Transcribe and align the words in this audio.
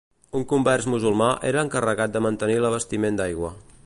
Un 0.37 0.45
convers 0.53 0.87
musulmà 0.93 1.27
era 1.51 1.61
encarregat 1.67 2.15
de 2.17 2.25
mantenir 2.29 2.57
l'abastiment 2.65 3.21
d'aigua. 3.21 3.57